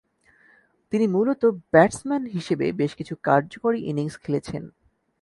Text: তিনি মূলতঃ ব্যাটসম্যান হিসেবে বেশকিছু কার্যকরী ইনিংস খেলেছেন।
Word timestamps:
তিনি 0.93 1.05
মূলতঃ 1.07 1.43
ব্যাটসম্যান 1.73 2.23
হিসেবে 2.27 2.65
বেশকিছু 2.71 3.13
কার্যকরী 3.23 3.79
ইনিংস 3.81 4.15
খেলেছেন। 4.23 4.63